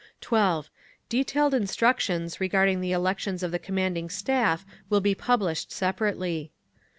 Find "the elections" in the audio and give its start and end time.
2.81-3.43